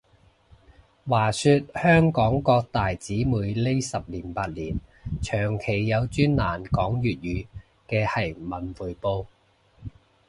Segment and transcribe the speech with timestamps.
[1.05, 4.79] 話說香港各大紙媒呢十年八年，
[5.21, 7.47] 長期有專欄講粵語
[7.87, 9.27] 嘅係文匯報